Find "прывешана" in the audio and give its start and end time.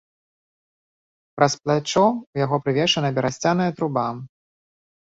2.65-3.09